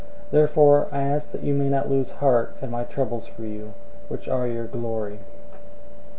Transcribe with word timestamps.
003:013 0.31 0.31
Therefore 0.31 0.87
I 0.91 1.01
ask 1.03 1.31
that 1.31 1.43
you 1.43 1.53
may 1.53 1.69
not 1.69 1.87
lose 1.87 2.09
heart 2.13 2.55
at 2.59 2.71
my 2.71 2.83
troubles 2.85 3.27
for 3.27 3.43
you, 3.45 3.75
which 4.07 4.27
are 4.27 4.47
your 4.47 4.65
glory. 4.65 5.19